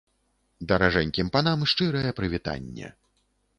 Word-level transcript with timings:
Даражэнькім 0.71 1.29
панам 1.37 1.67
шчырае 1.73 2.17
прывітанне. 2.23 2.93